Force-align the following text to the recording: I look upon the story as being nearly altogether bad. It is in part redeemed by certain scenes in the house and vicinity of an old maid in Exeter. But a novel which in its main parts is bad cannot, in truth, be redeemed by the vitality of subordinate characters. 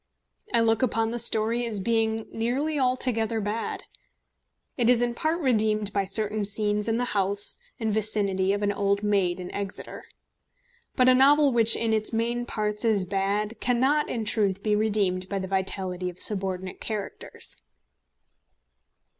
I 0.51 0.61
look 0.61 0.81
upon 0.81 1.11
the 1.11 1.19
story 1.19 1.63
as 1.67 1.79
being 1.79 2.25
nearly 2.31 2.79
altogether 2.79 3.39
bad. 3.39 3.83
It 4.75 4.89
is 4.89 5.03
in 5.03 5.13
part 5.13 5.39
redeemed 5.41 5.93
by 5.93 6.05
certain 6.05 6.43
scenes 6.43 6.87
in 6.87 6.97
the 6.97 7.05
house 7.13 7.59
and 7.79 7.93
vicinity 7.93 8.51
of 8.51 8.63
an 8.63 8.71
old 8.71 9.03
maid 9.03 9.39
in 9.39 9.51
Exeter. 9.53 10.05
But 10.95 11.07
a 11.07 11.13
novel 11.13 11.51
which 11.53 11.75
in 11.75 11.93
its 11.93 12.11
main 12.13 12.47
parts 12.47 12.83
is 12.83 13.05
bad 13.05 13.59
cannot, 13.61 14.09
in 14.09 14.25
truth, 14.25 14.63
be 14.63 14.75
redeemed 14.75 15.29
by 15.29 15.37
the 15.37 15.47
vitality 15.47 16.09
of 16.09 16.19
subordinate 16.19 16.81
characters. 16.81 17.61